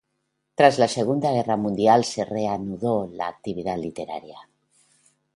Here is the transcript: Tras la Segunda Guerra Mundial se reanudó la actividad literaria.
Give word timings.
Tras 0.55 0.79
la 0.79 0.87
Segunda 0.87 1.31
Guerra 1.31 1.57
Mundial 1.57 2.03
se 2.05 2.25
reanudó 2.25 3.05
la 3.05 3.27
actividad 3.27 3.77
literaria. 3.77 4.39